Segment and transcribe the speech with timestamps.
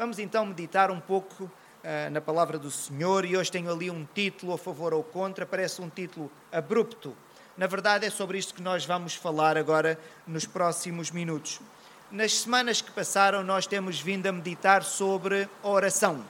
[0.00, 4.08] Vamos então meditar um pouco uh, na palavra do Senhor e hoje tenho ali um
[4.14, 7.14] título a favor ou contra, parece um título abrupto.
[7.54, 11.60] Na verdade, é sobre isto que nós vamos falar agora nos próximos minutos.
[12.10, 16.24] Nas semanas que passaram, nós temos vindo a meditar sobre oração.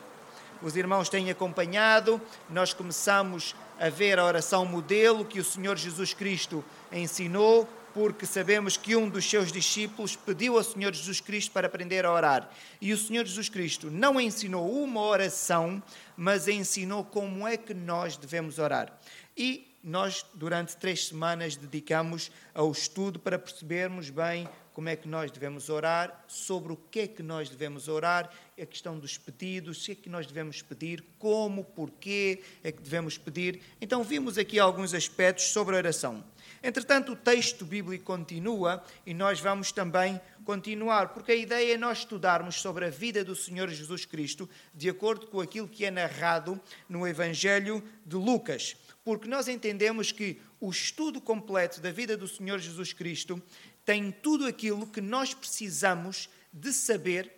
[0.61, 6.13] Os irmãos têm acompanhado, nós começamos a ver a oração modelo que o Senhor Jesus
[6.13, 11.67] Cristo ensinou, porque sabemos que um dos seus discípulos pediu ao Senhor Jesus Cristo para
[11.67, 12.51] aprender a orar.
[12.81, 15.83] E o Senhor Jesus Cristo não ensinou uma oração,
[16.17, 18.99] mas ensinou como é que nós devemos orar.
[19.37, 25.31] E nós, durante três semanas, dedicamos ao estudo para percebermos bem como é que nós
[25.31, 29.93] devemos orar, sobre o que é que nós devemos orar, a questão dos pedidos, se
[29.93, 33.61] é que nós devemos pedir, como, porquê é que devemos pedir.
[33.81, 36.25] Então, vimos aqui alguns aspectos sobre a oração.
[36.63, 41.99] Entretanto, o texto bíblico continua e nós vamos também continuar, porque a ideia é nós
[41.99, 46.61] estudarmos sobre a vida do Senhor Jesus Cristo de acordo com aquilo que é narrado
[46.87, 48.77] no Evangelho de Lucas.
[49.03, 53.43] Porque nós entendemos que o estudo completo da vida do Senhor Jesus Cristo
[53.83, 57.33] tem tudo aquilo que nós precisamos de saber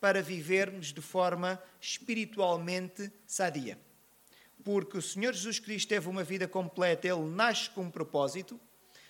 [0.00, 3.76] para vivermos de forma espiritualmente sadia
[4.64, 8.58] porque o Senhor Jesus Cristo teve uma vida completa, ele nasce com um propósito.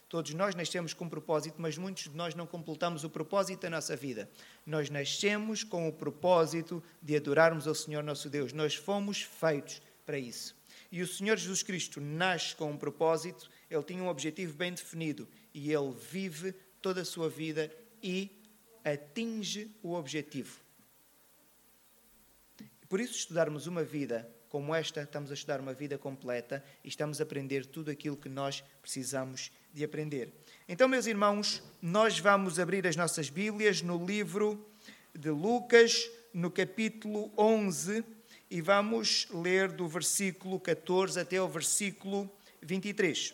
[0.09, 3.71] Todos nós nascemos com um propósito, mas muitos de nós não completamos o propósito da
[3.71, 4.29] nossa vida.
[4.67, 8.53] Nós nascemos com o propósito de adorarmos ao Senhor nosso Deus.
[8.53, 10.57] Nós fomos feitos para isso.
[10.91, 15.29] E o Senhor Jesus Cristo nasce com um propósito, ele tinha um objetivo bem definido
[15.55, 18.31] e ele vive toda a sua vida e
[18.85, 20.59] atinge o objetivo.
[22.89, 27.21] Por isso, estudarmos uma vida como esta, estamos a estudar uma vida completa e estamos
[27.21, 30.33] a aprender tudo aquilo que nós precisamos de aprender.
[30.69, 34.69] Então, meus irmãos, nós vamos abrir as nossas Bíblias no livro
[35.15, 38.05] de Lucas, no capítulo 11,
[38.51, 42.29] e vamos ler do versículo 14 até o versículo
[42.61, 43.33] 23.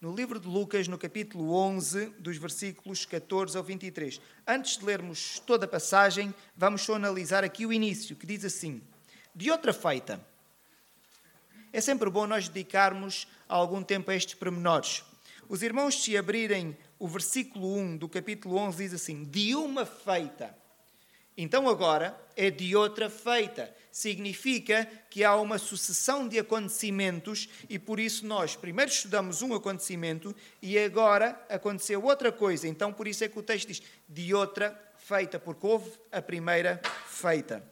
[0.00, 4.20] No livro de Lucas, no capítulo 11, dos versículos 14 ao 23.
[4.46, 8.80] Antes de lermos toda a passagem, vamos só analisar aqui o início, que diz assim:
[9.34, 10.24] de outra feita.
[11.72, 15.02] É sempre bom nós dedicarmos algum tempo a estes pormenores.
[15.48, 20.54] Os irmãos, se abrirem o versículo 1 do capítulo 11, diz assim: De uma feita.
[21.36, 23.74] Então agora é de outra feita.
[23.90, 30.34] Significa que há uma sucessão de acontecimentos e por isso nós primeiro estudamos um acontecimento
[30.60, 32.68] e agora aconteceu outra coisa.
[32.68, 36.80] Então por isso é que o texto diz de outra feita, porque houve a primeira
[37.06, 37.62] feita.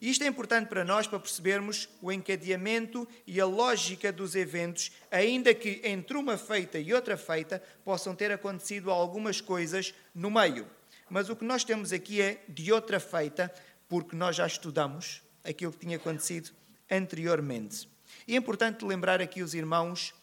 [0.00, 5.54] Isto é importante para nós para percebermos o encadeamento e a lógica dos eventos, ainda
[5.54, 10.68] que entre uma feita e outra feita possam ter acontecido algumas coisas no meio.
[11.08, 13.52] Mas o que nós temos aqui é de outra feita,
[13.88, 16.50] porque nós já estudamos aquilo que tinha acontecido
[16.90, 17.88] anteriormente.
[18.28, 20.14] E é importante lembrar aqui os irmãos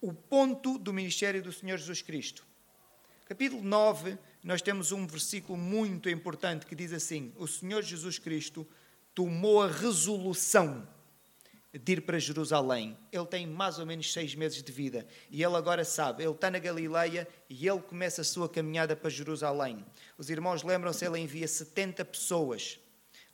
[0.00, 2.46] o ponto do ministério do Senhor Jesus Cristo.
[3.26, 8.66] Capítulo 9 nós temos um versículo muito importante que diz assim: O Senhor Jesus Cristo
[9.14, 10.86] tomou a resolução
[11.72, 12.96] de ir para Jerusalém.
[13.12, 16.50] Ele tem mais ou menos seis meses de vida e ele agora sabe, ele está
[16.50, 19.84] na Galileia e ele começa a sua caminhada para Jerusalém.
[20.18, 22.80] Os irmãos lembram-se, ele envia 70 pessoas,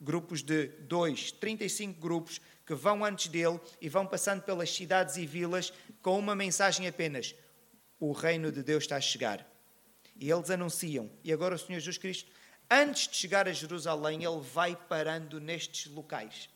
[0.00, 5.24] grupos de dois, 35 grupos que vão antes dele e vão passando pelas cidades e
[5.24, 7.34] vilas com uma mensagem apenas:
[7.98, 9.55] o reino de Deus está a chegar.
[10.18, 11.10] E eles anunciam.
[11.22, 12.30] E agora o Senhor Jesus Cristo,
[12.70, 16.48] antes de chegar a Jerusalém, ele vai parando nestes locais.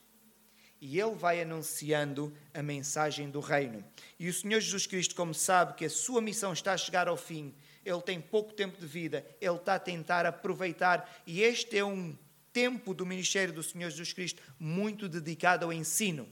[0.81, 3.85] E ele vai anunciando a mensagem do reino.
[4.19, 7.19] E o Senhor Jesus Cristo, como sabe que a sua missão está a chegar ao
[7.19, 7.55] fim,
[7.85, 11.23] ele tem pouco tempo de vida, ele está a tentar aproveitar.
[11.27, 12.17] E este é um
[12.53, 16.29] tempo do ministério do Senhor Jesus Cristo muito dedicado ao ensino.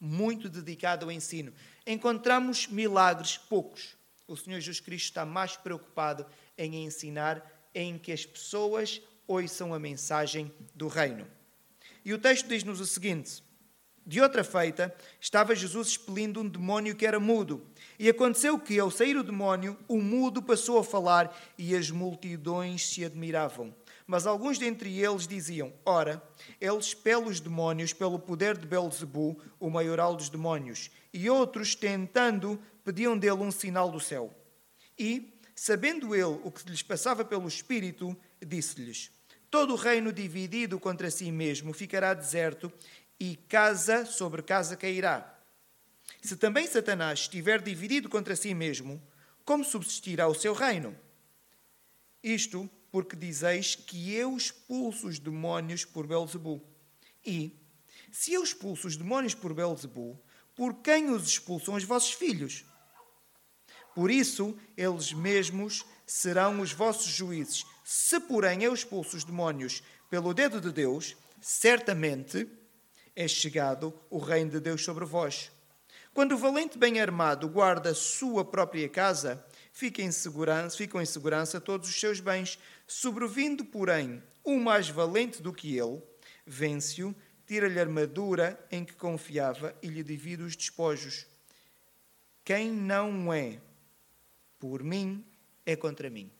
[0.00, 1.52] Muito dedicado ao ensino.
[1.86, 3.96] Encontramos milagres poucos.
[4.26, 7.42] O Senhor Jesus Cristo está mais preocupado em ensinar
[7.74, 11.26] em que as pessoas ouçam a mensagem do reino.
[12.04, 13.42] E o texto diz-nos o seguinte:
[14.06, 17.66] De outra feita, estava Jesus expelindo um demónio que era mudo.
[17.98, 22.86] E aconteceu que, ao sair o demónio, o mudo passou a falar e as multidões
[22.88, 23.74] se admiravam.
[24.06, 26.22] Mas alguns dentre eles diziam: Ora,
[26.60, 30.90] ele expele os demónios pelo poder de Belzebu, o maioral dos demónios.
[31.12, 34.34] E outros, tentando, pediam dele um sinal do céu.
[34.98, 39.10] E, Sabendo ele o que lhes passava pelo Espírito, disse-lhes:
[39.50, 42.72] Todo o reino dividido contra si mesmo ficará deserto,
[43.20, 45.38] e casa sobre casa cairá.
[46.20, 49.00] Se também Satanás estiver dividido contra si mesmo,
[49.44, 50.96] como subsistirá o seu reino?
[52.22, 56.62] Isto porque dizeis que eu expulso os demónios por Belzebu.
[57.24, 57.58] E,
[58.10, 60.20] se eu expulso os demónios por Belzebu,
[60.54, 62.64] por quem os expulsam os vossos filhos?
[63.94, 67.64] Por isso, eles mesmos serão os vossos juízes.
[67.84, 72.48] Se, porém, eu expulso os demónios pelo dedo de Deus, certamente
[73.14, 75.50] é chegado o reino de Deus sobre vós.
[76.14, 81.06] Quando o valente bem armado guarda a sua própria casa, fica em segurança, ficam em
[81.06, 82.58] segurança todos os seus bens.
[82.86, 86.02] Sobrevindo, porém, o mais valente do que ele,
[86.46, 87.14] vence-o,
[87.46, 91.26] tira-lhe a armadura em que confiava e lhe divide os despojos.
[92.44, 93.58] Quem não é
[94.62, 95.24] por mim
[95.66, 96.30] é contra mim.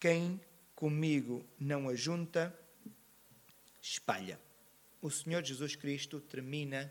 [0.00, 0.40] Quem
[0.74, 2.58] comigo não ajunta,
[3.82, 4.40] espalha.
[5.02, 6.90] O Senhor Jesus Cristo termina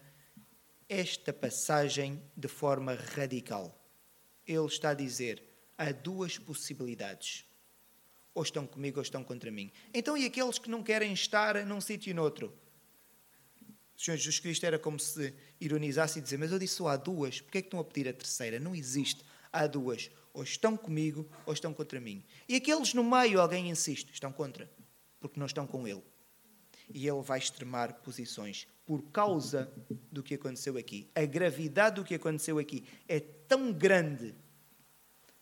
[0.87, 3.75] esta passagem de forma radical.
[4.45, 5.41] Ele está a dizer:
[5.75, 7.43] há duas possibilidades.
[8.35, 9.71] Ou estão comigo ou estão contra mim.
[9.91, 12.55] Então, e aqueles que não querem estar num sítio e noutro?
[13.97, 16.95] O Senhor Jesus Cristo era como se ironizasse e dizer: Mas eu disse só há
[16.95, 18.59] duas, porque é que estão a pedir a terceira?
[18.59, 19.25] Não existe.
[19.55, 20.11] Há duas.
[20.33, 22.21] Ou estão comigo ou estão contra mim.
[22.47, 24.69] E aqueles no meio, alguém insiste, estão contra,
[25.17, 26.03] porque não estão com Ele.
[26.93, 29.71] E Ele vai extremar posições por causa
[30.11, 31.09] do que aconteceu aqui.
[31.15, 34.35] A gravidade do que aconteceu aqui é tão grande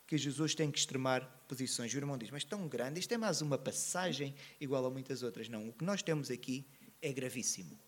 [0.06, 1.92] que Jesus tem que extremar posições.
[1.92, 5.50] O irmão diz, mas tão grande, isto é mais uma passagem igual a muitas outras.
[5.50, 6.68] Não, o que nós temos aqui
[7.02, 7.80] é gravíssimo.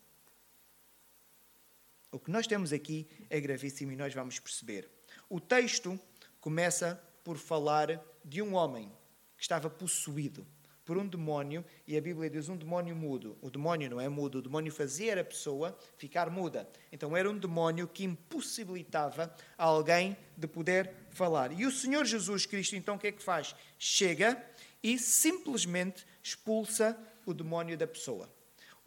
[2.12, 4.90] O que nós temos aqui é gravíssimo e nós vamos perceber.
[5.30, 6.00] O texto
[6.46, 8.92] começa por falar de um homem
[9.36, 10.46] que estava possuído
[10.86, 13.36] por um demónio, e a Bíblia diz um demónio mudo.
[13.42, 16.70] O demónio não é mudo, o demónio fazia a pessoa ficar muda.
[16.92, 21.52] Então era um demónio que impossibilitava alguém de poder falar.
[21.52, 23.56] E o Senhor Jesus Cristo, então, o que é que faz?
[23.80, 24.40] Chega
[24.84, 26.96] e simplesmente expulsa
[27.26, 28.30] o demónio da pessoa.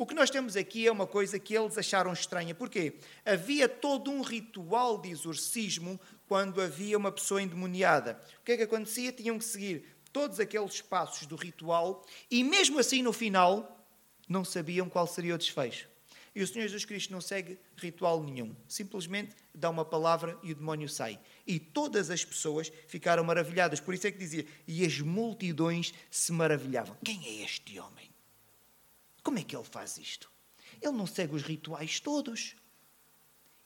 [0.01, 2.55] O que nós temos aqui é uma coisa que eles acharam estranha.
[2.55, 2.95] Porquê?
[3.27, 8.17] Havia todo um ritual de exorcismo quando havia uma pessoa endemoniada.
[8.41, 9.11] O que é que acontecia?
[9.11, 13.85] Tinham que seguir todos aqueles passos do ritual e, mesmo assim, no final,
[14.29, 15.89] não sabiam qual seria o desfecho.
[16.33, 18.55] E o Senhor Jesus Cristo não segue ritual nenhum.
[18.69, 21.19] Simplesmente dá uma palavra e o demónio sai.
[21.45, 23.81] E todas as pessoas ficaram maravilhadas.
[23.81, 26.97] Por isso é que dizia: e as multidões se maravilhavam.
[27.05, 28.09] Quem é este homem?
[29.29, 30.33] Como é que ele faz isto?
[30.81, 32.57] Ele não segue os rituais todos.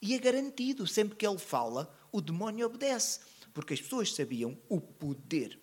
[0.01, 3.21] E é garantido, sempre que ele fala, o demónio obedece.
[3.53, 5.57] Porque as pessoas sabiam o poder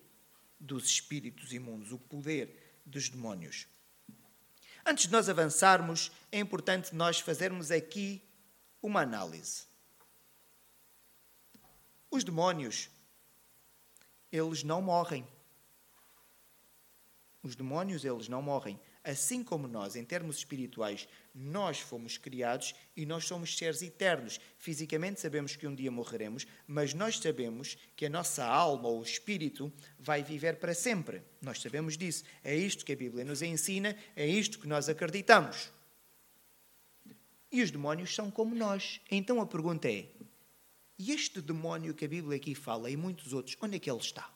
[0.59, 3.67] dos espíritos imundos, o poder dos demónios.
[4.83, 8.27] Antes de nós avançarmos, é importante nós fazermos aqui
[8.81, 9.65] uma análise.
[12.09, 12.89] Os demónios,
[14.31, 15.27] eles não morrem.
[17.43, 18.79] Os demónios, eles não morrem.
[19.03, 24.39] Assim como nós, em termos espirituais, nós fomos criados e nós somos seres eternos.
[24.59, 29.73] Fisicamente sabemos que um dia morreremos, mas nós sabemos que a nossa alma ou espírito
[29.97, 31.23] vai viver para sempre.
[31.41, 32.23] Nós sabemos disso.
[32.43, 35.71] É isto que a Bíblia nos ensina, é isto que nós acreditamos.
[37.51, 39.01] E os demónios são como nós.
[39.09, 40.05] Então a pergunta é:
[40.97, 43.99] e este demónio que a Bíblia aqui fala e muitos outros, onde é que ele
[43.99, 44.31] está?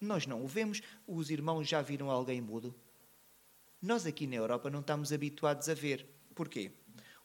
[0.00, 0.80] Nós não o vemos.
[1.06, 2.74] Os irmãos já viram alguém mudo?
[3.82, 6.08] Nós aqui na Europa não estamos habituados a ver.
[6.34, 6.72] Porquê?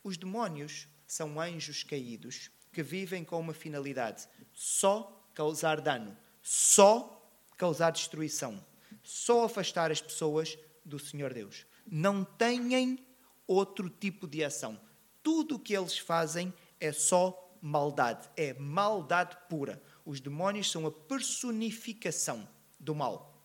[0.03, 7.91] Os demónios são anjos caídos que vivem com uma finalidade: só causar dano, só causar
[7.91, 8.63] destruição,
[9.01, 11.65] só afastar as pessoas do Senhor Deus.
[11.89, 12.99] Não têm
[13.47, 14.79] outro tipo de ação.
[15.23, 19.81] Tudo o que eles fazem é só maldade, é maldade pura.
[20.05, 22.47] Os demónios são a personificação
[22.79, 23.43] do mal.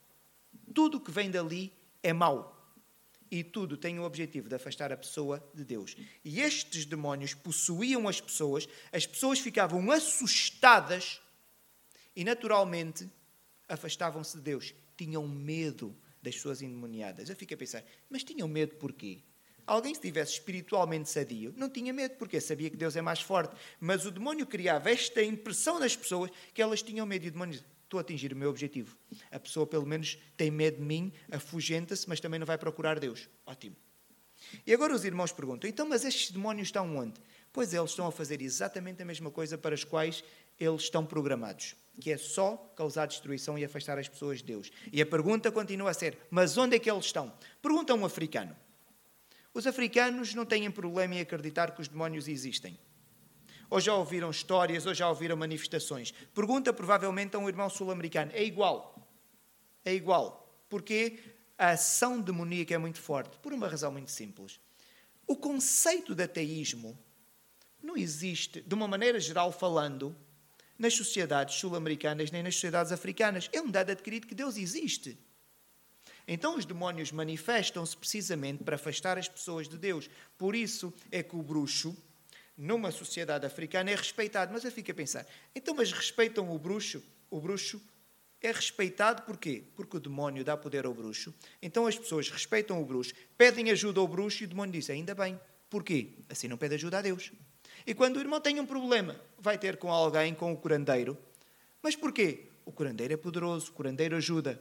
[0.74, 1.72] Tudo que vem dali
[2.02, 2.56] é mau.
[3.30, 5.96] E tudo tem o objetivo de afastar a pessoa de Deus.
[6.24, 11.20] E estes demónios possuíam as pessoas, as pessoas ficavam assustadas
[12.16, 13.08] e, naturalmente,
[13.68, 14.74] afastavam-se de Deus.
[14.96, 17.30] Tinham medo das pessoas endemoniadas.
[17.30, 19.22] Eu fico a pensar, mas tinham medo porquê?
[19.66, 23.54] Alguém, se estivesse espiritualmente sadio, não tinha medo, porque sabia que Deus é mais forte.
[23.78, 27.26] Mas o demónio criava esta impressão nas pessoas que elas tinham medo.
[27.26, 28.96] E o demónio estou a atingir o meu objetivo.
[29.32, 33.28] A pessoa, pelo menos, tem medo de mim, afugenta-se, mas também não vai procurar Deus.
[33.44, 33.74] Ótimo.
[34.64, 37.20] E agora os irmãos perguntam: então, mas estes demónios estão onde?
[37.52, 40.22] Pois eles estão a fazer exatamente a mesma coisa para as quais
[40.58, 44.70] eles estão programados, que é só causar destruição e afastar as pessoas de Deus.
[44.92, 47.32] E a pergunta continua a ser: mas onde é que eles estão?
[47.60, 48.56] Pergunta um africano.
[49.52, 52.78] Os africanos não têm problema em acreditar que os demónios existem.
[53.70, 56.12] Ou já ouviram histórias, ou já ouviram manifestações.
[56.34, 58.32] Pergunta provavelmente a um irmão sul-americano.
[58.34, 59.08] É igual.
[59.84, 60.62] É igual.
[60.68, 61.18] Porque
[61.56, 64.60] a ação demoníaca é muito forte, por uma razão muito simples.
[65.26, 66.98] O conceito de ateísmo
[67.82, 70.14] não existe, de uma maneira geral falando,
[70.78, 73.48] nas sociedades sul-americanas nem nas sociedades africanas.
[73.52, 75.18] É um dado adquirido que Deus existe.
[76.26, 80.08] Então os demónios manifestam-se precisamente para afastar as pessoas de Deus.
[80.38, 81.96] Por isso é que o bruxo,
[82.60, 84.52] numa sociedade africana, é respeitado.
[84.52, 87.02] Mas eu fico a pensar, então, mas respeitam o bruxo?
[87.30, 87.80] O bruxo
[88.42, 89.64] é respeitado porquê?
[89.74, 91.34] Porque o demónio dá poder ao bruxo.
[91.62, 95.14] Então as pessoas respeitam o bruxo, pedem ajuda ao bruxo e o demónio diz: ainda
[95.14, 95.40] bem.
[95.70, 96.08] Porquê?
[96.28, 97.32] Assim não pede ajuda a Deus.
[97.86, 101.16] E quando o irmão tem um problema, vai ter com alguém, com o curandeiro.
[101.82, 102.48] Mas porquê?
[102.66, 104.60] O curandeiro é poderoso, o curandeiro ajuda.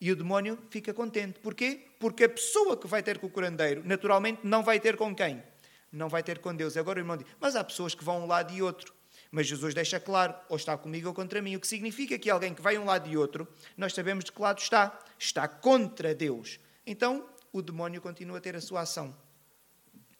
[0.00, 1.38] E o demónio fica contente.
[1.40, 1.86] Porquê?
[1.98, 5.42] Porque a pessoa que vai ter com o curandeiro, naturalmente, não vai ter com quem?
[5.90, 6.76] Não vai ter com Deus.
[6.76, 8.94] Agora o irmão diz, mas há pessoas que vão um lado e outro.
[9.30, 11.56] Mas Jesus deixa claro, ou está comigo ou contra mim.
[11.56, 14.40] O que significa que alguém que vai um lado e outro, nós sabemos de que
[14.40, 14.98] lado está.
[15.18, 16.58] Está contra Deus.
[16.86, 19.14] Então, o demónio continua a ter a sua ação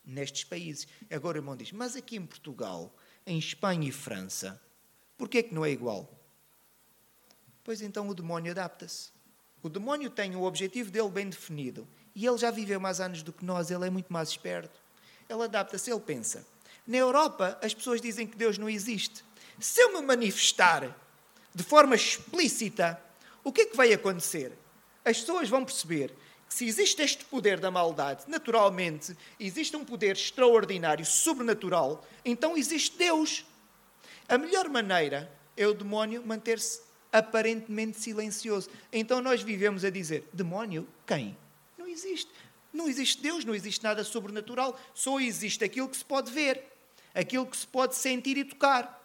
[0.04, 0.88] nestes países.
[1.10, 2.94] Agora o irmão diz, mas aqui em Portugal,
[3.26, 4.60] em Espanha e França,
[5.16, 6.10] porquê é que não é igual?
[7.62, 9.10] Pois então o demónio adapta-se.
[9.62, 11.86] O demónio tem o objetivo dele bem definido.
[12.14, 14.80] E ele já viveu mais anos do que nós, ele é muito mais esperto.
[15.28, 16.46] Ele adapta-se, ele pensa.
[16.86, 19.24] Na Europa, as pessoas dizem que Deus não existe.
[19.60, 20.96] Se eu me manifestar
[21.54, 23.00] de forma explícita,
[23.44, 24.52] o que é que vai acontecer?
[25.04, 26.14] As pessoas vão perceber
[26.48, 32.96] que se existe este poder da maldade, naturalmente, existe um poder extraordinário, sobrenatural, então existe
[32.96, 33.44] Deus.
[34.28, 36.80] A melhor maneira é o demónio manter-se
[37.12, 38.70] aparentemente silencioso.
[38.92, 40.86] Então nós vivemos a dizer: demónio?
[41.06, 41.36] Quem?
[41.76, 42.30] Não existe.
[42.78, 46.62] Não existe Deus, não existe nada sobrenatural, só existe aquilo que se pode ver,
[47.12, 48.96] aquilo que se pode sentir e tocar.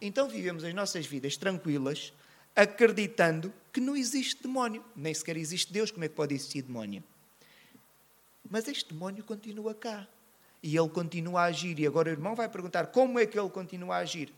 [0.00, 2.12] Então vivemos as nossas vidas tranquilas,
[2.56, 4.84] acreditando que não existe demónio.
[4.96, 7.04] Nem sequer existe Deus, como é que pode existir demónio?
[8.50, 10.08] Mas este demónio continua cá.
[10.60, 11.78] E ele continua a agir.
[11.78, 14.34] E agora o irmão vai perguntar como é que ele continua a agir.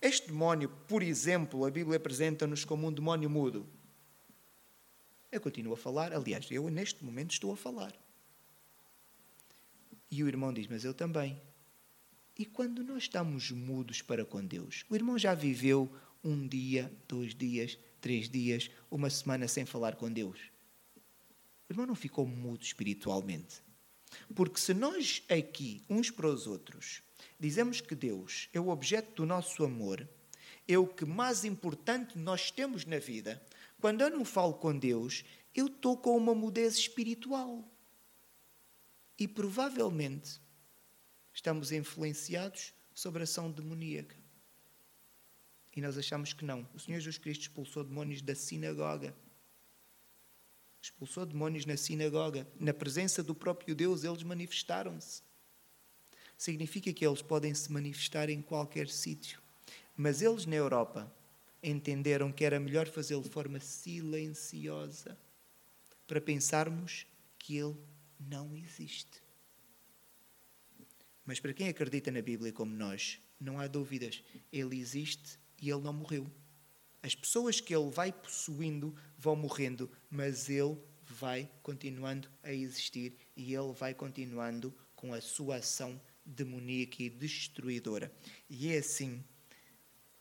[0.00, 3.66] Este demónio, por exemplo, a Bíblia apresenta-nos como um demónio mudo.
[5.34, 7.92] Eu continuo a falar, aliás, eu neste momento estou a falar.
[10.08, 11.42] E o irmão diz: Mas eu também.
[12.38, 17.34] E quando nós estamos mudos para com Deus, o irmão já viveu um dia, dois
[17.34, 20.38] dias, três dias, uma semana sem falar com Deus.
[21.68, 23.60] O irmão não ficou mudo espiritualmente.
[24.36, 27.02] Porque se nós aqui, uns para os outros,
[27.40, 30.08] dizemos que Deus é o objeto do nosso amor,
[30.68, 33.42] é o que mais importante nós temos na vida,
[33.84, 37.62] quando eu não falo com Deus, eu estou com uma mudez espiritual.
[39.18, 40.40] E provavelmente
[41.34, 44.16] estamos influenciados sobre a ação demoníaca.
[45.76, 46.66] E nós achamos que não.
[46.72, 49.14] O Senhor Jesus Cristo expulsou demónios da sinagoga.
[50.80, 52.48] Expulsou demónios na sinagoga.
[52.58, 55.22] Na presença do próprio Deus, eles manifestaram-se
[56.38, 59.42] significa que eles podem se manifestar em qualquer sítio.
[59.94, 61.14] Mas eles na Europa
[61.64, 65.18] entenderam que era melhor fazê-lo de forma silenciosa
[66.06, 67.06] para pensarmos
[67.38, 67.74] que ele
[68.20, 69.22] não existe.
[71.24, 75.80] Mas para quem acredita na Bíblia como nós, não há dúvidas, ele existe e ele
[75.80, 76.30] não morreu.
[77.02, 83.54] As pessoas que ele vai possuindo vão morrendo, mas ele vai continuando a existir e
[83.54, 88.12] ele vai continuando com a sua ação demoníaca e destruidora.
[88.48, 89.22] E é assim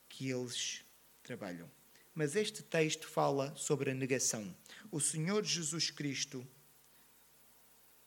[0.09, 0.83] que eles
[1.23, 1.69] trabalham.
[2.13, 4.55] Mas este texto fala sobre a negação.
[4.91, 6.45] O Senhor Jesus Cristo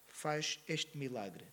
[0.06, 1.44] faz este milagre,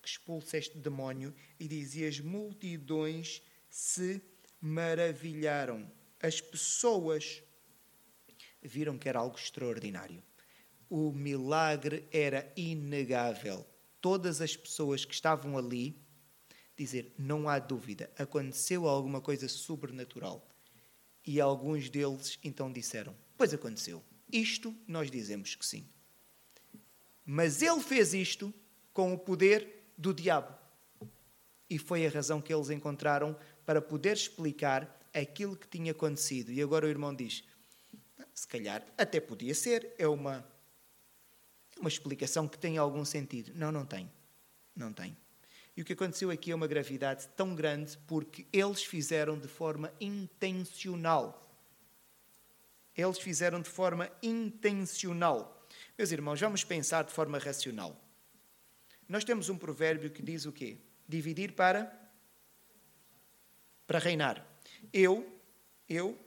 [0.00, 4.22] que expulsa este demónio e diz: e as multidões se
[4.60, 5.90] maravilharam.
[6.20, 7.42] As pessoas
[8.62, 10.22] viram que era algo extraordinário.
[10.88, 13.66] O milagre era inegável
[14.00, 16.00] todas as pessoas que estavam ali
[16.76, 20.46] dizer: não há dúvida, aconteceu alguma coisa sobrenatural.
[21.30, 24.02] E alguns deles então disseram: Pois aconteceu.
[24.32, 25.86] Isto nós dizemos que sim.
[27.22, 28.52] Mas ele fez isto
[28.94, 30.56] com o poder do diabo.
[31.68, 36.50] E foi a razão que eles encontraram para poder explicar aquilo que tinha acontecido.
[36.50, 37.44] E agora o irmão diz:
[38.34, 40.42] se calhar até podia ser, é uma
[41.78, 43.52] uma explicação que tem algum sentido.
[43.54, 44.10] Não, não tem.
[44.74, 45.14] Não tem.
[45.78, 49.92] E o que aconteceu aqui é uma gravidade tão grande porque eles fizeram de forma
[50.00, 51.56] intencional.
[52.96, 55.64] Eles fizeram de forma intencional.
[55.96, 57.96] Meus irmãos, vamos pensar de forma racional.
[59.08, 60.78] Nós temos um provérbio que diz o quê?
[61.06, 61.96] Dividir para
[63.86, 64.44] para reinar.
[64.92, 65.40] Eu,
[65.88, 66.18] eu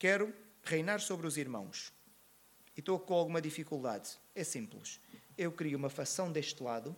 [0.00, 0.34] quero
[0.64, 1.92] reinar sobre os irmãos.
[2.76, 4.18] E estou com alguma dificuldade.
[4.34, 4.98] É simples.
[5.38, 6.96] Eu crio uma fação deste lado,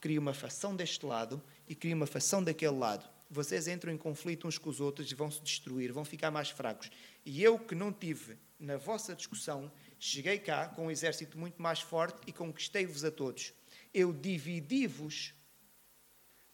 [0.00, 3.08] crio uma fação deste lado e crio uma fação daquele lado.
[3.30, 6.50] Vocês entram em conflito uns com os outros e vão se destruir, vão ficar mais
[6.50, 6.90] fracos.
[7.24, 11.80] E eu, que não tive na vossa discussão, cheguei cá com um exército muito mais
[11.80, 13.52] forte e conquistei-vos a todos.
[13.94, 15.34] Eu dividi-vos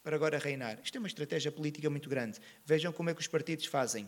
[0.03, 0.79] para agora reinar.
[0.83, 2.39] Isto é uma estratégia política muito grande.
[2.63, 4.07] Vejam como é que os partidos fazem.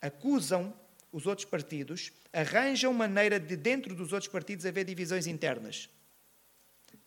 [0.00, 0.74] Acusam
[1.10, 5.88] os outros partidos, arranjam maneira de, dentro dos outros partidos, haver divisões internas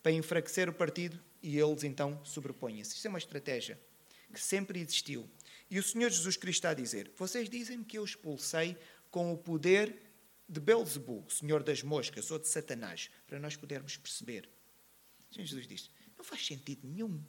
[0.02, 2.94] para enfraquecer o partido e eles então sobrepõem-se.
[2.94, 3.80] Isto é uma estratégia
[4.34, 5.30] que sempre existiu.
[5.72, 8.78] E o Senhor Jesus Cristo está a dizer: Vocês dizem-me que eu expulsei
[9.10, 9.98] com o poder
[10.50, 14.50] de Belzebu, Senhor das moscas, ou de Satanás, para nós podermos perceber.
[15.32, 17.24] Jesus diz: Não faz sentido nenhum.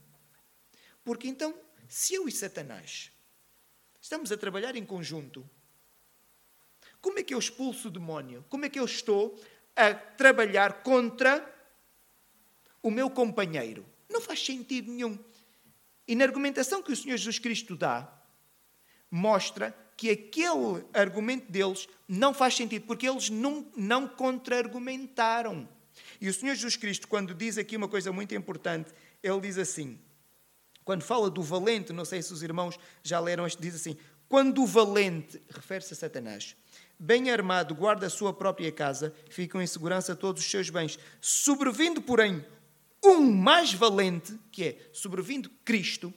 [1.05, 1.55] Porque então,
[1.89, 3.13] se eu e Satanás
[4.01, 5.49] estamos a trabalhar em conjunto,
[7.01, 8.45] como é que eu expulso o demónio?
[8.49, 9.41] Como é que eu estou
[9.77, 11.55] a trabalhar contra
[12.83, 13.87] o meu companheiro?
[14.09, 15.19] Não faz sentido nenhum.
[16.07, 18.11] E na argumentação que o Senhor Jesus Cristo dá,
[19.11, 25.69] mostra que aquele argumento deles não faz sentido, porque eles não, não contra-argumentaram.
[26.21, 29.99] E o Senhor Jesus Cristo, quando diz aqui uma coisa muito importante, ele diz assim:
[30.85, 33.97] quando fala do valente, não sei se os irmãos já leram este, diz assim:
[34.29, 36.55] quando o valente, refere-se a Satanás,
[36.99, 40.99] bem armado, guarda a sua própria casa, ficam em segurança todos os seus bens.
[41.21, 42.45] Sobrevindo, porém,
[43.05, 46.13] um mais valente, que é sobrevindo Cristo,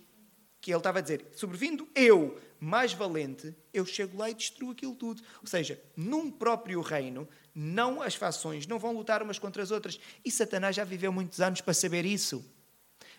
[0.59, 4.95] que ele estava a dizer, sobrevindo eu, mais valente, eu chego lá e destruo aquilo
[4.95, 5.23] tudo.
[5.41, 9.99] Ou seja, num próprio reino, não as fações não vão lutar umas contra as outras.
[10.23, 12.45] E Satanás já viveu muitos anos para saber isso.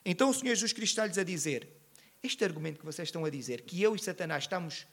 [0.05, 1.69] Então o Senhor Jesus Cristo está-lhes a dizer:
[2.23, 4.87] este argumento que vocês estão a dizer, que eu e Satanás estamos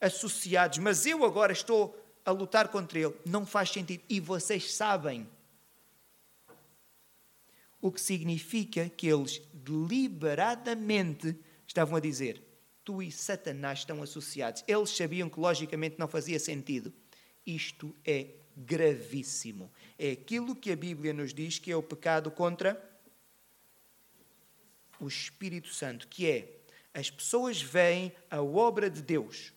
[0.00, 4.02] associados, mas eu agora estou a lutar contra ele, não faz sentido.
[4.08, 5.28] E vocês sabem.
[7.80, 12.42] O que significa que eles deliberadamente estavam a dizer:
[12.84, 14.64] Tu e Satanás estão associados.
[14.66, 16.92] Eles sabiam que logicamente não fazia sentido.
[17.46, 19.70] Isto é gravíssimo.
[19.98, 22.80] É aquilo que a Bíblia nos diz que é o pecado contra
[25.00, 26.60] o Espírito Santo, que é
[26.92, 29.52] as pessoas veem a obra de Deus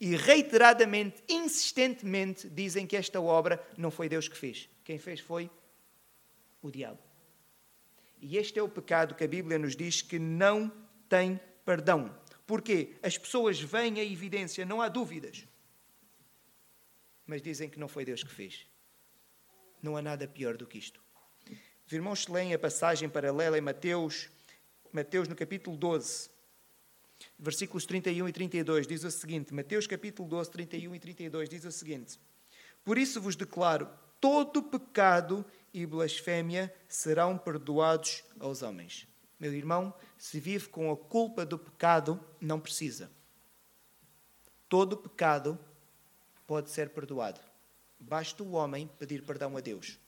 [0.00, 4.68] e reiteradamente, insistentemente, dizem que esta obra não foi Deus que fez.
[4.84, 5.50] Quem fez foi
[6.62, 7.05] o diabo.
[8.28, 10.68] E este é o pecado que a Bíblia nos diz que não
[11.08, 12.12] tem perdão.
[12.44, 12.96] Porquê?
[13.00, 15.46] As pessoas veem a evidência, não há dúvidas.
[17.24, 18.66] Mas dizem que não foi Deus que fez.
[19.80, 21.00] Não há nada pior do que isto.
[21.86, 24.28] Os irmãos leem a passagem paralela em Mateus,
[24.92, 26.28] Mateus no capítulo 12,
[27.38, 31.70] versículos 31 e 32, diz o seguinte: Mateus capítulo 12, 31 e 32 diz o
[31.70, 32.18] seguinte:
[32.84, 33.88] Por isso vos declaro,
[34.20, 39.06] todo pecado e blasfémia serão perdoados aos homens.
[39.38, 43.10] Meu irmão, se vive com a culpa do pecado, não precisa.
[44.70, 45.58] Todo pecado
[46.46, 47.42] pode ser perdoado.
[48.00, 49.98] Basta o homem pedir perdão a Deus.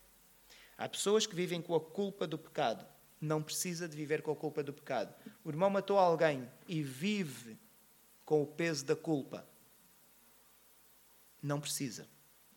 [0.79, 2.87] Há pessoas que vivem com a culpa do pecado.
[3.21, 5.15] Não precisa de viver com a culpa do pecado.
[5.45, 7.59] O irmão matou alguém e vive
[8.25, 9.47] com o peso da culpa.
[11.43, 12.09] Não precisa.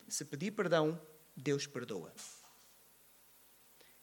[0.08, 0.97] Se pedir perdão,
[1.36, 2.13] Deus perdoa.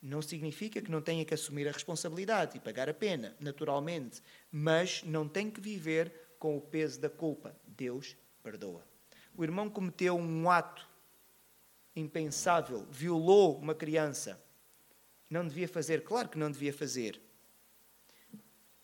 [0.01, 5.03] Não significa que não tenha que assumir a responsabilidade e pagar a pena, naturalmente, mas
[5.03, 7.57] não tem que viver com o peso da culpa.
[7.67, 8.87] Deus perdoa.
[9.37, 10.89] O irmão cometeu um ato
[11.95, 14.41] impensável, violou uma criança.
[15.29, 17.21] Não devia fazer, claro que não devia fazer.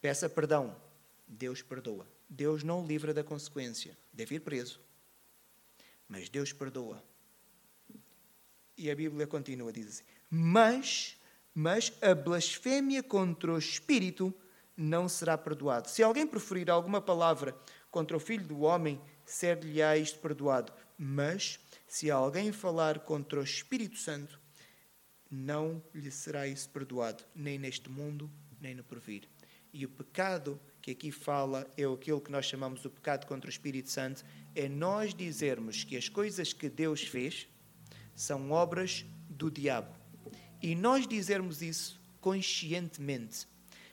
[0.01, 0.77] Peça perdão.
[1.27, 2.07] Deus perdoa.
[2.29, 3.97] Deus não o livra da consequência.
[4.13, 4.81] Deve ir preso.
[6.09, 7.03] Mas Deus perdoa.
[8.77, 10.05] E a Bíblia continua, diz assim:
[10.37, 11.17] mas,
[11.55, 14.35] mas a blasfémia contra o Espírito
[14.77, 15.89] não será perdoado.
[15.89, 17.57] Se alguém preferir alguma palavra
[17.89, 20.73] contra o Filho do Homem, ser-lhe-á isto perdoado.
[20.99, 24.41] Mas, se alguém falar contra o Espírito Santo,
[25.31, 28.29] não lhe será isso perdoado, nem neste mundo,
[28.61, 29.29] nem no porvir.
[29.73, 33.53] E o pecado que aqui fala é aquilo que nós chamamos o pecado contra o
[33.53, 37.47] Espírito Santo, é nós dizermos que as coisas que Deus fez
[38.17, 40.04] são obras do diabo.
[40.65, 43.47] E nós dizermos isso conscientemente.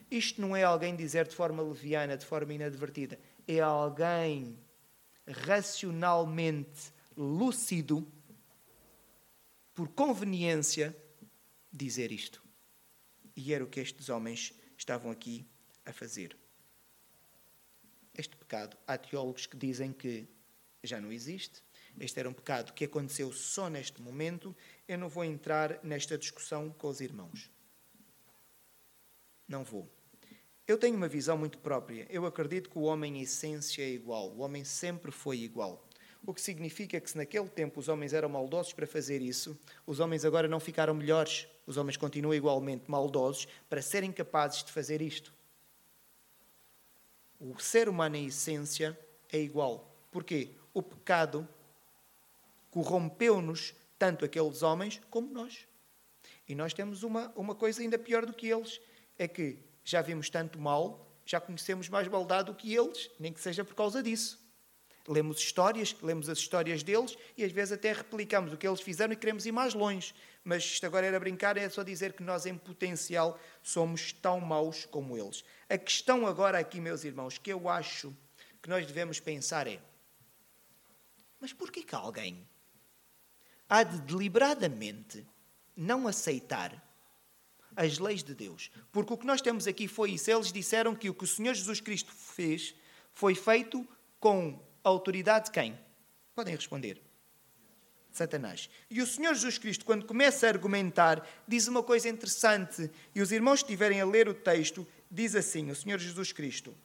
[0.09, 3.19] Isto não é alguém dizer de forma leviana, de forma inadvertida.
[3.45, 4.57] É alguém
[5.27, 8.09] racionalmente lúcido,
[9.73, 10.95] por conveniência,
[11.69, 12.41] dizer isto.
[13.35, 15.45] E era o que estes homens estavam aqui
[15.85, 16.37] a fazer.
[18.39, 18.77] pecado.
[18.87, 20.25] Há teólogos que dizem que
[20.81, 21.61] já não existe.
[21.99, 24.55] Este era um pecado que aconteceu só neste momento.
[24.91, 27.49] Eu não vou entrar nesta discussão com os irmãos.
[29.47, 29.89] Não vou.
[30.67, 32.05] Eu tenho uma visão muito própria.
[32.09, 34.31] Eu acredito que o homem, em essência, é igual.
[34.31, 35.87] O homem sempre foi igual.
[36.25, 40.01] O que significa que, se naquele tempo os homens eram maldosos para fazer isso, os
[40.01, 41.47] homens agora não ficaram melhores.
[41.65, 45.33] Os homens continuam igualmente maldosos para serem capazes de fazer isto.
[47.39, 48.99] O ser humano, em essência,
[49.31, 49.89] é igual.
[50.11, 50.51] Porquê?
[50.73, 51.47] O pecado
[52.69, 55.67] corrompeu-nos, tanto aqueles homens como nós.
[56.47, 58.81] E nós temos uma, uma coisa ainda pior do que eles:
[59.15, 63.39] é que já vimos tanto mal, já conhecemos mais maldade do que eles, nem que
[63.39, 64.41] seja por causa disso.
[65.07, 69.13] Lemos histórias, lemos as histórias deles e às vezes até replicamos o que eles fizeram
[69.13, 70.15] e queremos ir mais longe.
[70.43, 74.83] Mas isto agora era brincar, é só dizer que nós, em potencial, somos tão maus
[74.85, 75.43] como eles.
[75.69, 78.15] A questão agora aqui, meus irmãos, que eu acho
[78.63, 79.79] que nós devemos pensar é:
[81.39, 82.47] mas por que alguém
[83.71, 85.25] há de deliberadamente
[85.77, 86.85] não aceitar
[87.73, 88.69] as leis de Deus.
[88.91, 90.29] Porque o que nós temos aqui foi isso.
[90.29, 92.75] Eles disseram que o que o Senhor Jesus Cristo fez
[93.13, 93.87] foi feito
[94.19, 95.79] com a autoridade de quem?
[96.35, 97.01] Podem responder.
[98.11, 98.69] Satanás.
[98.89, 102.91] E o Senhor Jesus Cristo, quando começa a argumentar, diz uma coisa interessante.
[103.15, 106.75] E os irmãos que estiverem a ler o texto, diz assim: o Senhor Jesus Cristo.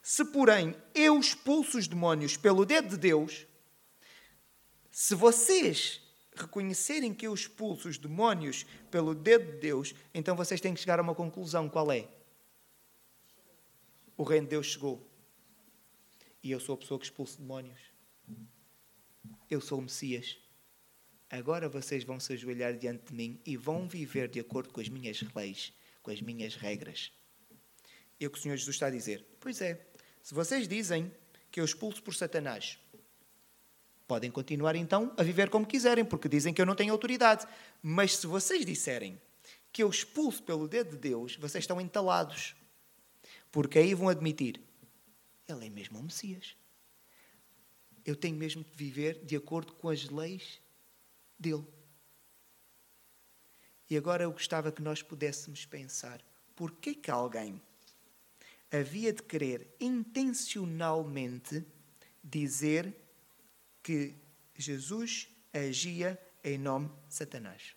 [0.00, 3.46] Se, porém, eu expulso os demónios pelo dedo de Deus,
[5.00, 6.02] se vocês
[6.34, 10.98] reconhecerem que eu expulso os demónios pelo dedo de Deus, então vocês têm que chegar
[10.98, 11.68] a uma conclusão.
[11.68, 12.08] Qual é?
[14.16, 15.08] O reino de Deus chegou.
[16.42, 17.78] E eu sou a pessoa que expulsa demónios.
[19.48, 20.36] Eu sou o Messias.
[21.30, 24.88] Agora vocês vão se ajoelhar diante de mim e vão viver de acordo com as
[24.88, 27.12] minhas leis, com as minhas regras.
[28.18, 29.24] E o que o Senhor Jesus está a dizer?
[29.38, 29.80] Pois é,
[30.20, 31.08] se vocês dizem
[31.52, 32.80] que eu expulso por Satanás,
[34.08, 37.46] Podem continuar então a viver como quiserem, porque dizem que eu não tenho autoridade.
[37.82, 39.20] Mas se vocês disserem
[39.70, 42.56] que eu expulso pelo dedo de Deus, vocês estão entalados.
[43.52, 44.58] Porque aí vão admitir:
[45.46, 46.56] Ele é mesmo o Messias.
[48.02, 50.58] Eu tenho mesmo de viver de acordo com as leis
[51.38, 51.66] dele.
[53.90, 56.24] E agora eu gostava que nós pudéssemos pensar:
[56.56, 57.60] por que que alguém
[58.72, 61.62] havia de querer intencionalmente
[62.24, 63.07] dizer
[63.88, 64.14] que
[64.54, 67.74] Jesus agia em nome de Satanás.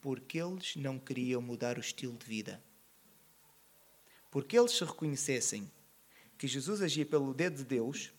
[0.00, 2.60] Porque eles não queriam mudar o estilo de vida.
[4.28, 5.70] Porque eles se reconhecessem
[6.36, 8.12] que Jesus agia pelo dedo de Deus,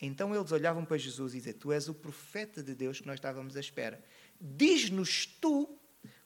[0.00, 3.14] então eles olhavam para Jesus e diziam: Tu és o profeta de Deus que nós
[3.14, 4.04] estávamos à espera.
[4.40, 5.78] Diz-nos tu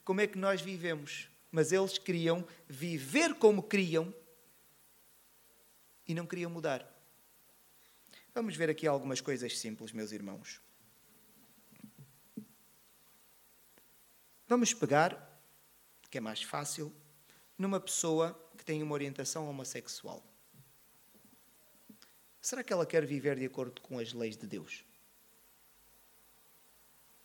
[0.05, 1.29] como é que nós vivemos.
[1.51, 4.15] Mas eles queriam viver como queriam
[6.09, 6.96] e não queriam mudar.
[8.37, 10.61] Vamos ver aqui algumas coisas simples, meus irmãos.
[14.47, 15.41] Vamos pegar,
[16.11, 16.95] que é mais fácil,
[17.57, 20.23] numa pessoa que tem uma orientação homossexual.
[22.39, 24.85] Será que ela quer viver de acordo com as leis de Deus?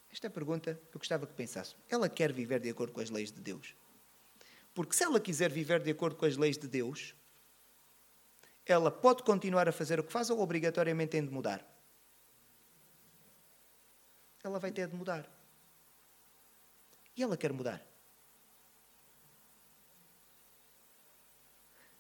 [0.10, 1.76] Esta é a pergunta que eu gostava que pensasse.
[1.90, 3.76] Ela quer viver de acordo com as leis de Deus?
[4.74, 7.14] Porque se ela quiser viver de acordo com as leis de Deus,
[8.66, 11.66] ela pode continuar a fazer o que faz ou obrigatoriamente tem de mudar?
[14.44, 15.30] Ela vai ter de mudar.
[17.16, 17.86] E ela quer mudar.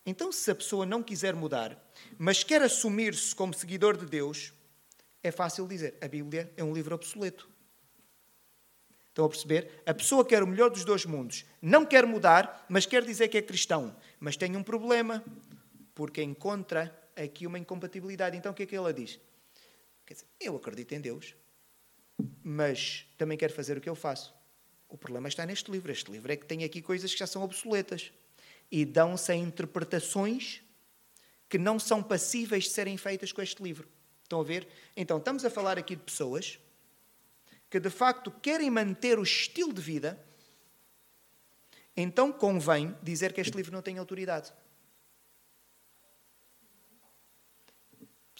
[0.05, 1.77] Então, se a pessoa não quiser mudar,
[2.17, 4.51] mas quer assumir-se como seguidor de Deus,
[5.21, 7.47] é fácil dizer: a Bíblia é um livro obsoleto.
[9.09, 9.83] Estão a perceber?
[9.85, 11.45] A pessoa quer o melhor dos dois mundos.
[11.61, 13.95] Não quer mudar, mas quer dizer que é cristão.
[14.19, 15.23] Mas tem um problema
[16.01, 18.35] porque encontra aqui uma incompatibilidade.
[18.35, 19.19] Então o que é que ela diz?
[20.07, 21.35] Dizer, eu acredito em Deus,
[22.43, 24.33] mas também quero fazer o que eu faço.
[24.89, 25.91] O problema está neste livro.
[25.91, 28.11] Este livro é que tem aqui coisas que já são obsoletas
[28.71, 30.63] e dão-se a interpretações
[31.47, 33.87] que não são passíveis de serem feitas com este livro.
[34.23, 34.67] Estão a ver?
[34.97, 36.57] Então, estamos a falar aqui de pessoas
[37.69, 40.19] que de facto querem manter o estilo de vida,
[41.95, 44.51] então convém dizer que este livro não tem autoridade.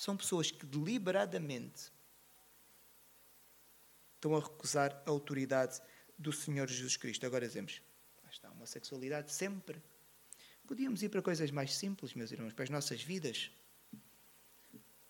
[0.02, 1.92] São pessoas que deliberadamente
[4.16, 5.80] estão a recusar a autoridade
[6.18, 7.24] do Senhor Jesus Cristo.
[7.24, 7.84] Agora dizemos,
[8.32, 9.80] está a homossexualidade sempre.
[10.66, 13.52] Podíamos ir para coisas mais simples, meus irmãos, para as nossas vidas.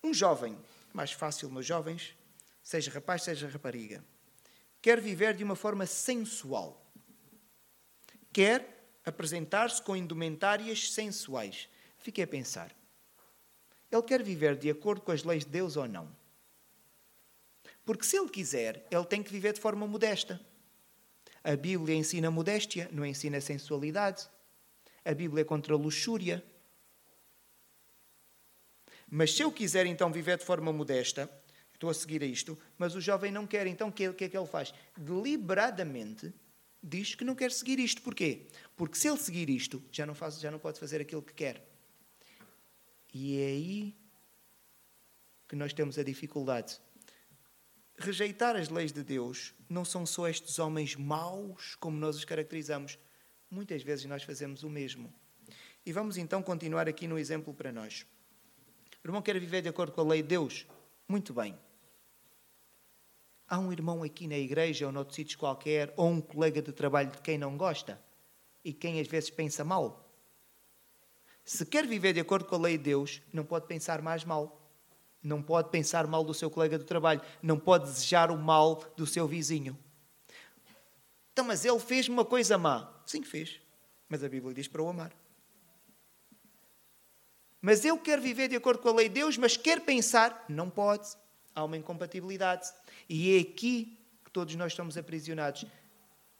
[0.04, 0.58] Um jovem,
[0.92, 2.14] mais fácil, meus jovens,
[2.62, 4.04] seja rapaz, seja rapariga,
[4.82, 6.86] quer viver de uma forma sensual.
[8.30, 11.66] Quer apresentar-se com indumentárias sensuais.
[11.96, 12.81] Fiquei a pensar.
[13.92, 16.10] Ele quer viver de acordo com as leis de Deus ou não?
[17.84, 20.40] Porque se ele quiser, ele tem que viver de forma modesta.
[21.44, 24.26] A Bíblia ensina modéstia, não ensina sensualidade.
[25.04, 26.42] A Bíblia é contra a luxúria.
[29.10, 31.28] Mas se eu quiser então viver de forma modesta,
[31.74, 34.28] estou a seguir a isto, mas o jovem não quer, então o que, que é
[34.28, 34.72] que ele faz?
[34.96, 36.32] Deliberadamente
[36.82, 38.00] diz que não quer seguir isto.
[38.00, 38.46] Porquê?
[38.74, 41.71] Porque se ele seguir isto, já não, faz, já não pode fazer aquilo que quer.
[43.12, 43.96] E é aí
[45.48, 46.80] que nós temos a dificuldade.
[47.98, 52.98] Rejeitar as leis de Deus não são só estes homens maus, como nós os caracterizamos.
[53.50, 55.12] Muitas vezes nós fazemos o mesmo.
[55.84, 58.06] E vamos então continuar aqui no exemplo para nós.
[59.04, 60.66] O irmão quer viver de acordo com a lei de Deus?
[61.06, 61.58] Muito bem.
[63.46, 67.10] Há um irmão aqui na igreja ou noutro sítio qualquer, ou um colega de trabalho
[67.10, 68.00] de quem não gosta
[68.64, 70.11] e quem às vezes pensa mal.
[71.44, 74.60] Se quer viver de acordo com a lei de Deus, não pode pensar mais mal.
[75.22, 77.20] Não pode pensar mal do seu colega de trabalho.
[77.42, 79.78] Não pode desejar o mal do seu vizinho.
[81.32, 82.92] Então, mas ele fez uma coisa má.
[83.06, 83.60] Sim, fez.
[84.08, 85.12] Mas a Bíblia diz para o amar.
[87.60, 90.44] Mas eu quero viver de acordo com a lei de Deus, mas quer pensar.
[90.48, 91.08] Não pode.
[91.54, 92.68] Há uma incompatibilidade.
[93.08, 95.64] E é aqui que todos nós estamos aprisionados.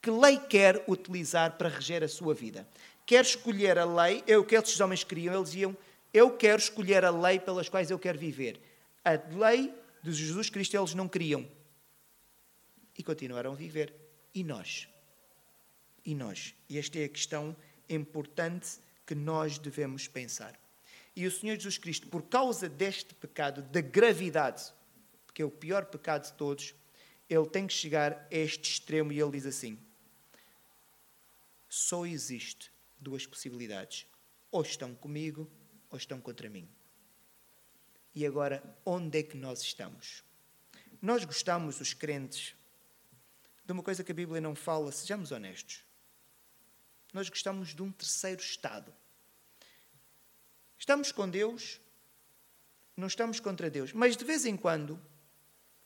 [0.01, 2.67] Que lei quer utilizar para reger a sua vida?
[3.05, 5.75] Quer escolher a lei, é o que esses homens queriam, eles iam,
[6.13, 8.59] eu quero escolher a lei pelas quais eu quero viver.
[9.03, 11.49] A lei de Jesus Cristo eles não queriam.
[12.97, 13.93] E continuaram a viver.
[14.33, 14.87] E nós?
[16.05, 16.53] E nós?
[16.69, 17.55] E esta é a questão
[17.89, 20.57] importante que nós devemos pensar.
[21.15, 24.71] E o Senhor Jesus Cristo, por causa deste pecado, da gravidade,
[25.33, 26.73] que é o pior pecado de todos,
[27.29, 29.77] ele tem que chegar a este extremo e ele diz assim:
[31.67, 32.72] só existe
[33.03, 34.07] duas possibilidades.
[34.49, 35.49] Ou estão comigo,
[35.89, 36.67] ou estão contra mim.
[38.15, 40.23] E agora, onde é que nós estamos?
[41.01, 42.55] Nós gostamos, os crentes,
[43.65, 45.83] de uma coisa que a Bíblia não fala, sejamos honestos.
[47.11, 48.93] Nós gostamos de um terceiro estado.
[50.77, 51.79] Estamos com Deus,
[52.95, 54.99] não estamos contra Deus, mas de vez em quando,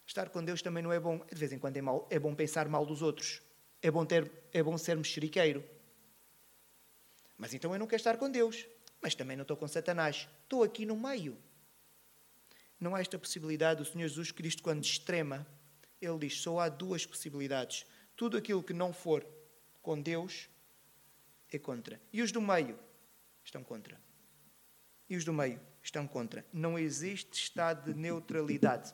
[0.07, 1.23] estar com Deus também não é bom.
[1.31, 3.41] De vez em quando é, mal, é bom pensar mal dos outros,
[3.81, 5.63] é bom, ter, é bom ser mexeriqueiro.
[7.37, 8.65] Mas então eu não quero estar com Deus,
[9.01, 10.27] mas também não estou com Satanás.
[10.43, 11.37] Estou aqui no meio.
[12.79, 13.81] Não há esta possibilidade.
[13.81, 15.45] O Senhor Jesus Cristo, quando extrema,
[16.01, 17.85] ele diz: só há duas possibilidades.
[18.15, 19.25] Tudo aquilo que não for
[19.81, 20.49] com Deus
[21.51, 22.01] é contra.
[22.11, 22.77] E os do meio
[23.43, 23.99] estão contra.
[25.09, 26.45] E os do meio estão contra.
[26.51, 28.93] Não existe estado de neutralidade.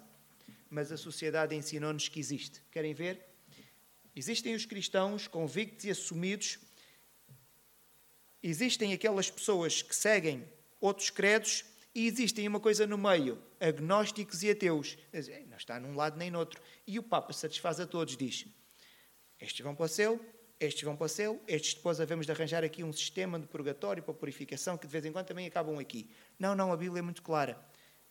[0.70, 2.62] Mas a sociedade ensinou-nos que existe.
[2.72, 3.26] Querem ver?
[4.16, 6.60] Existem os cristãos convictos e assumidos
[8.44, 10.44] existem aquelas pessoas que seguem
[10.82, 11.64] outros credos
[11.96, 14.98] e existem uma coisa no meio, agnósticos e ateus.
[15.48, 16.62] Não está num lado nem no outro.
[16.86, 18.46] E o Papa satisfaz a todos, diz:
[19.40, 20.20] estes vão para o céu,
[20.60, 24.04] estes vão para o céu, estes depois havemos de arranjar aqui um sistema de purgatório
[24.04, 26.10] para purificação que de vez em quando também acabam aqui.
[26.38, 27.58] Não, não, a Bíblia é muito clara.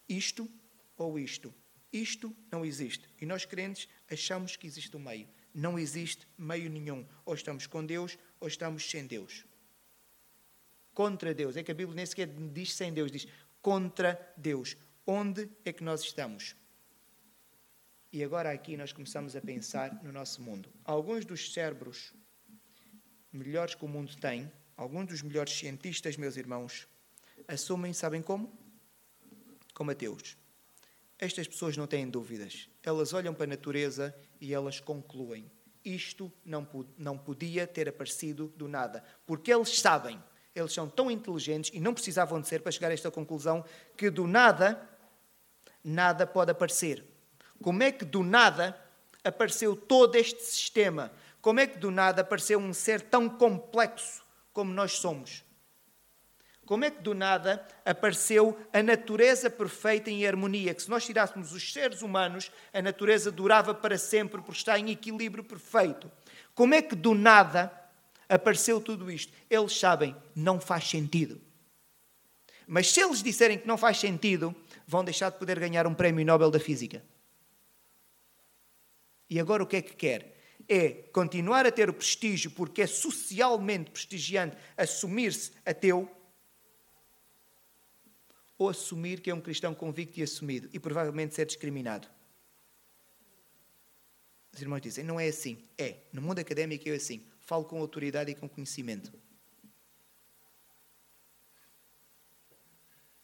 [0.08, 0.48] Isto
[0.96, 1.52] ou isto.
[1.92, 3.06] Isto não existe.
[3.20, 5.28] E nós crentes achamos que existe um meio.
[5.52, 7.06] Não existe meio nenhum.
[7.26, 9.44] Ou estamos com Deus ou estamos sem Deus
[10.94, 11.56] contra Deus.
[11.56, 13.26] É que a Bíblia nem sequer diz sem Deus, diz
[13.60, 14.76] contra Deus.
[15.06, 16.54] Onde é que nós estamos?
[18.12, 20.68] E agora aqui nós começamos a pensar no nosso mundo.
[20.84, 22.12] Alguns dos cérebros
[23.32, 26.86] melhores que o mundo tem, alguns dos melhores cientistas, meus irmãos,
[27.48, 28.52] assumem, sabem como?
[29.72, 30.36] Como ateus.
[31.18, 32.68] Estas pessoas não têm dúvidas.
[32.82, 35.50] Elas olham para a natureza e elas concluem:
[35.84, 39.02] isto não, não podia ter aparecido do nada.
[39.24, 40.22] Porque eles sabem
[40.54, 43.64] eles são tão inteligentes e não precisavam de ser para chegar a esta conclusão
[43.96, 44.80] que do nada,
[45.82, 47.04] nada pode aparecer.
[47.62, 48.78] Como é que do nada
[49.24, 51.12] apareceu todo este sistema?
[51.40, 55.44] Como é que do nada apareceu um ser tão complexo como nós somos?
[56.64, 60.72] Como é que do nada apareceu a natureza perfeita em harmonia?
[60.72, 64.90] Que se nós tirássemos os seres humanos, a natureza durava para sempre porque está em
[64.90, 66.10] equilíbrio perfeito.
[66.54, 67.81] Como é que do nada
[68.28, 69.32] apareceu tudo isto.
[69.48, 71.40] Eles sabem, não faz sentido.
[72.66, 74.54] Mas se eles disserem que não faz sentido,
[74.86, 77.04] vão deixar de poder ganhar um prémio Nobel da Física.
[79.28, 80.36] E agora o que é que quer?
[80.68, 86.10] É continuar a ter o prestígio, porque é socialmente prestigiante assumir-se ateu,
[88.56, 92.08] ou assumir que é um cristão convicto e assumido, e provavelmente ser discriminado.
[94.54, 95.64] Os irmãos dizem, não é assim.
[95.76, 95.96] É.
[96.12, 99.12] No mundo académico é assim falo com autoridade e com conhecimento.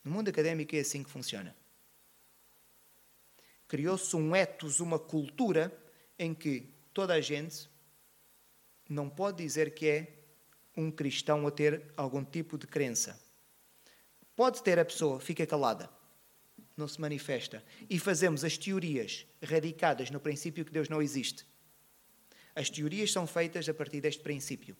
[0.05, 1.57] No mundo académico é assim que funciona.
[3.67, 5.73] Criou-se um ethos, uma cultura
[6.19, 7.71] em que toda a gente
[8.87, 10.25] não pode dizer que é
[10.77, 13.19] um cristão a ter algum tipo de crença.
[14.37, 15.89] Pode ter a pessoa, fica calada,
[16.77, 17.65] não se manifesta.
[17.89, 21.47] E fazemos as teorias radicadas no princípio que Deus não existe
[22.55, 24.77] as teorias são feitas a partir deste princípio.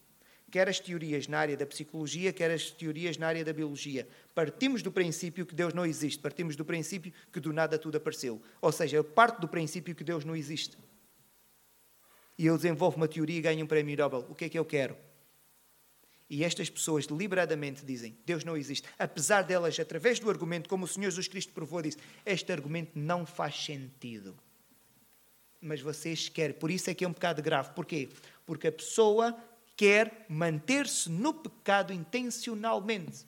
[0.51, 4.07] Quer as teorias na área da psicologia, quer as teorias na área da biologia.
[4.33, 8.41] Partimos do princípio que Deus não existe, partimos do princípio que do nada tudo apareceu.
[8.59, 10.77] Ou seja, parte do princípio que Deus não existe.
[12.37, 14.25] E eu desenvolvo uma teoria e ganho um prémio Nobel.
[14.29, 14.97] O que é que eu quero?
[16.29, 18.87] E estas pessoas deliberadamente dizem: Deus não existe.
[18.97, 23.25] Apesar delas, através do argumento, como o Senhor Jesus Cristo provou, disse: Este argumento não
[23.25, 24.37] faz sentido.
[25.61, 26.55] Mas vocês querem.
[26.55, 27.71] Por isso é que é um pecado grave.
[27.73, 28.09] Porquê?
[28.45, 29.37] Porque a pessoa
[29.75, 33.27] quer manter-se no pecado intencionalmente.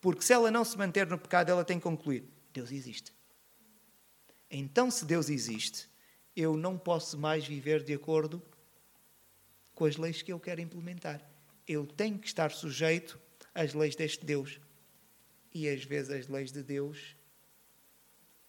[0.00, 3.12] Porque se ela não se manter no pecado, ela tem que concluir: Deus existe.
[4.50, 5.88] Então, se Deus existe,
[6.36, 8.42] eu não posso mais viver de acordo
[9.74, 11.32] com as leis que eu quero implementar
[11.66, 13.18] eu tenho que estar sujeito
[13.54, 14.60] às leis deste Deus.
[15.54, 17.16] E às vezes as leis de Deus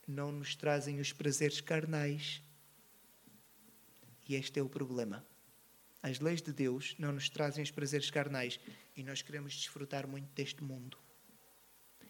[0.08, 2.42] não nos trazem os prazeres carnais.
[4.28, 5.26] E este é o problema.
[6.02, 8.60] As leis de Deus não nos trazem os prazeres carnais
[8.96, 10.98] e nós queremos desfrutar muito deste mundo.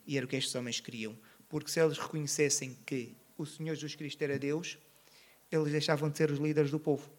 [0.06, 3.96] E era o que estes homens queriam, porque se eles reconhecessem que o Senhor Jesus
[3.96, 4.78] Cristo era Deus,
[5.52, 7.10] eles deixavam de ser os líderes do povo.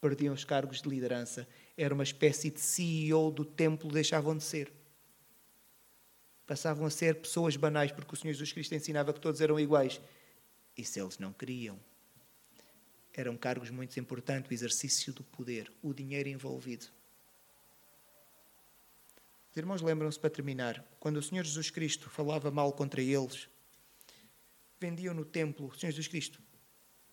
[0.00, 1.46] Perdiam os cargos de liderança
[1.82, 4.70] era uma espécie de CEO do templo, deixavam de ser.
[6.46, 9.98] Passavam a ser pessoas banais, porque o Senhor Jesus Cristo ensinava que todos eram iguais.
[10.76, 11.80] E se eles não queriam?
[13.20, 16.86] Eram cargos muito importantes, o exercício do poder, o dinheiro envolvido.
[19.50, 23.46] Os irmãos lembram-se, para terminar, quando o Senhor Jesus Cristo falava mal contra eles,
[24.80, 26.40] vendiam no templo, o Senhor Jesus Cristo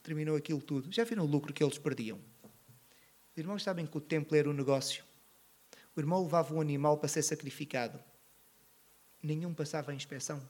[0.01, 0.89] terminou aquilo tudo.
[0.93, 2.21] Já viram o lucro que eles perdiam?
[3.33, 5.03] Os irmãos sabem que o templo era um negócio.
[5.93, 8.01] O irmão levava um animal para ser sacrificado.
[9.21, 10.41] Nenhum passava a inspeção.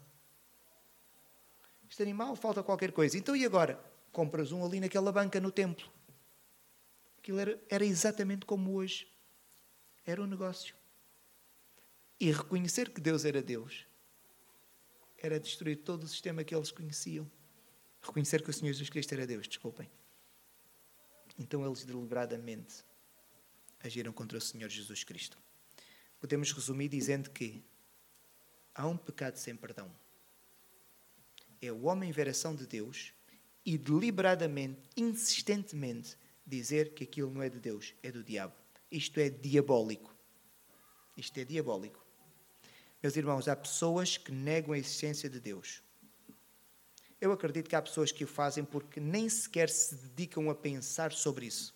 [1.89, 3.17] Este animal falta qualquer coisa.
[3.17, 3.96] Então e agora?
[4.17, 5.88] Compras um ali naquela banca no templo.
[7.19, 9.08] Aquilo era, era exatamente como hoje.
[10.03, 10.75] Era um negócio.
[12.19, 13.86] E reconhecer que Deus era Deus
[15.19, 17.30] era destruir todo o sistema que eles conheciam.
[18.01, 19.88] Reconhecer que o Senhor Jesus Cristo era Deus, desculpem.
[21.38, 22.84] Então eles deliberadamente
[23.84, 25.38] agiram contra o Senhor Jesus Cristo.
[26.19, 27.63] Podemos resumir dizendo que
[28.73, 29.95] há um pecado sem perdão.
[31.62, 33.15] É o homem ver a ação de Deus
[33.67, 38.53] e deliberadamente, insistentemente, dizer que aquilo não é de Deus, é do diabo.
[38.89, 40.15] Isto é diabólico.
[41.17, 42.01] Isto é diabólico.
[43.03, 45.84] Meus irmãos, há pessoas que negam a existência de Deus.
[47.19, 51.12] Eu acredito que há pessoas que o fazem porque nem sequer se dedicam a pensar
[51.12, 51.75] sobre isso.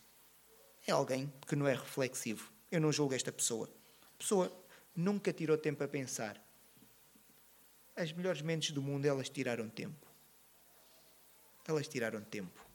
[0.88, 2.54] É alguém que não é reflexivo.
[2.72, 3.70] Eu não julgo esta pessoa.
[4.16, 6.42] A pessoa nunca tirou tempo a pensar.
[7.98, 10.11] As melhores mentes do mundo, elas tiraram tempo.
[11.72, 12.70] Elas tiraram tempo.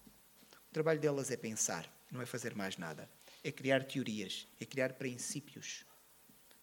[0.70, 3.06] O trabalho delas é pensar, não é fazer mais nada.
[3.44, 5.84] É criar teorias, é criar princípios.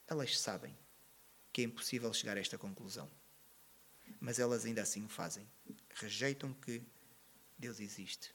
[0.07, 0.75] Elas sabem
[1.51, 3.07] que é impossível chegar a esta conclusão.
[4.19, 5.47] Mas elas ainda assim o fazem
[5.93, 6.81] rejeitam que
[7.55, 8.33] Deus existe.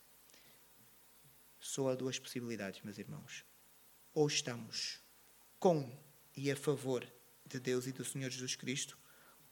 [1.58, 3.44] Só há duas possibilidades, meus irmãos.
[4.14, 5.00] Ou estamos
[5.58, 5.92] com
[6.37, 7.04] e a favor
[7.44, 8.96] de Deus e do Senhor Jesus Cristo,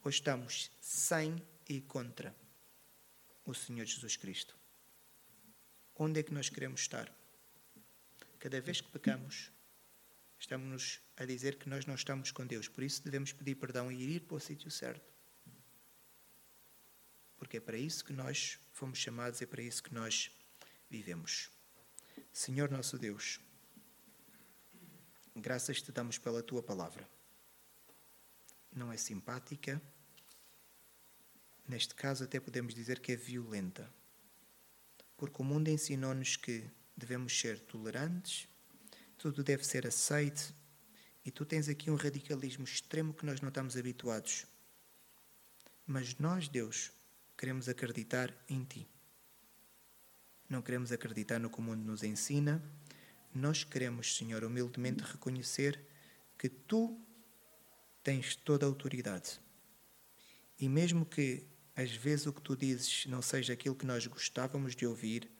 [0.05, 2.33] ou estamos sem e contra
[3.47, 4.57] o Senhor Jesus Cristo.
[5.95, 7.11] Onde é que nós queremos estar?
[8.39, 9.51] Cada vez que pecamos,
[10.39, 12.69] estamos a dizer que nós não estamos com Deus.
[12.69, 15.17] Por isso devemos pedir perdão e ir para o sítio certo
[17.37, 20.31] porque é para isso que nós fomos chamados, é para isso que nós
[20.89, 21.51] vivemos.
[22.33, 23.41] Senhor nosso Deus,
[25.35, 27.09] graças te damos pela tua palavra.
[28.75, 29.81] Não é simpática,
[31.69, 33.91] neste caso até podemos dizer que é violenta,
[35.17, 38.49] porque o mundo ensinou-nos que devemos ser tolerantes,
[39.19, 40.55] tudo deve ser aceito,
[41.25, 44.47] e tu tens aqui um radicalismo extremo que nós não estamos habituados.
[45.87, 46.93] Mas nós, Deus,
[47.37, 48.89] queremos acreditar em Ti.
[50.49, 52.63] Não queremos acreditar no que o mundo nos ensina.
[53.35, 55.81] Nós queremos, Senhor, humildemente reconhecer
[56.39, 56.97] que Tu
[58.05, 59.41] tens toda a autoridade.
[60.61, 61.45] E mesmo que
[61.77, 65.31] às vezes o que Tu dizes não seja aquilo que nós gostávamos de ouvir,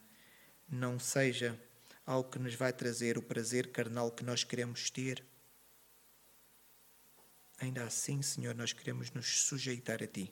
[0.69, 1.59] não seja
[2.05, 5.25] algo que nos vai trazer o prazer carnal que nós queremos ter,
[7.59, 10.31] Ainda assim, Senhor, nós queremos nos sujeitar a Ti,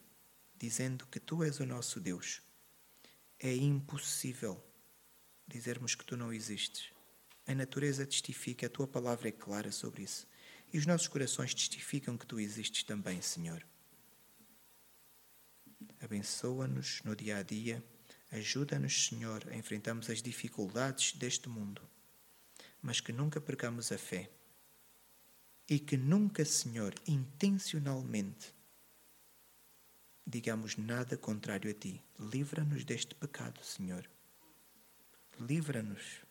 [0.56, 2.42] dizendo que Tu és o nosso Deus.
[3.40, 4.64] É impossível
[5.48, 6.92] dizermos que Tu não existes.
[7.48, 10.28] A natureza testifica, a Tua palavra é clara sobre isso.
[10.72, 13.66] E os nossos corações testificam que Tu existes também, Senhor.
[16.00, 17.84] Abençoa-nos no dia a dia.
[18.32, 21.82] Ajuda-nos, Senhor, a enfrentarmos as dificuldades deste mundo,
[22.82, 24.30] mas que nunca percamos a fé
[25.70, 28.56] e que nunca, Senhor, intencionalmente
[30.26, 32.04] digamos nada contrário a Ti.
[32.20, 34.10] Livra-nos deste pecado, Senhor.
[35.40, 36.24] Livra-nos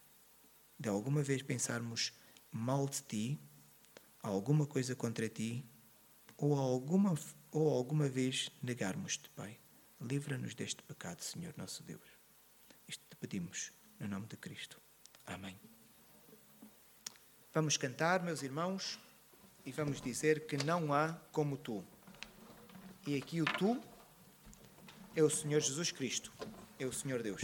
[0.78, 2.12] de alguma vez pensarmos
[2.50, 3.40] mal de Ti,
[4.20, 5.64] alguma coisa contra Ti,
[6.36, 7.14] ou alguma,
[7.54, 9.56] ou alguma vez negarmos-te, Pai.
[10.00, 12.02] Livra-nos deste pecado, Senhor nosso Deus.
[12.88, 14.78] Isto te pedimos, no nome de Cristo.
[15.24, 15.56] Amém.
[17.54, 18.98] Vamos cantar, meus irmãos
[19.64, 21.82] e vamos dizer que não há como tu.
[23.06, 23.80] E aqui o tu
[25.14, 26.32] é o Senhor Jesus Cristo,
[26.76, 27.40] é o Senhor Deus.